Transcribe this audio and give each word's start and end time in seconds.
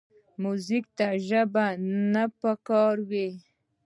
موزیک 0.43 0.85
ته 0.97 1.07
ژبه 1.27 1.65
نه 2.13 2.23
پکار 2.41 2.95
وي. 3.09 3.29